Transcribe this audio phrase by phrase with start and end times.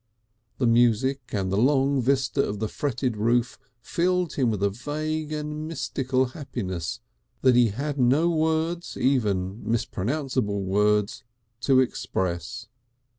[0.57, 5.31] The music and the long vista of the fretted roof filled him with a vague
[5.31, 7.01] and mystical happiness
[7.43, 11.23] that he had no words, even mispronounceable words,
[11.59, 12.65] to express.